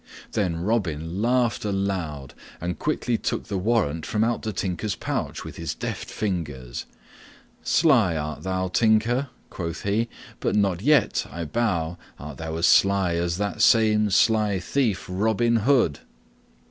Then 0.31 0.55
Robin 0.63 1.01
Hood 1.01 1.11
laughed 1.11 1.63
aloud 1.63 2.33
and 2.59 2.79
quickly 2.79 3.19
took 3.19 3.43
the 3.43 3.59
warrant 3.59 4.03
from 4.03 4.23
out 4.23 4.41
the 4.41 4.51
Tinker's 4.51 4.95
pouch 4.95 5.43
with 5.43 5.57
his 5.57 5.75
deft 5.75 6.09
fingers. 6.09 6.87
"Sly 7.61 8.15
art 8.17 8.41
thou, 8.41 8.69
Tinker," 8.69 9.29
quoth 9.51 9.83
he, 9.83 10.09
"but 10.39 10.55
not 10.55 10.81
yet, 10.81 11.27
I 11.31 11.45
bow, 11.45 11.99
art 12.17 12.37
thou 12.37 12.55
as 12.55 12.65
sly 12.65 13.13
as 13.13 13.37
that 13.37 13.61
same 13.61 14.09
sly 14.09 14.59
thief 14.59 15.05
Robin 15.07 15.57
Hood." 15.57 15.99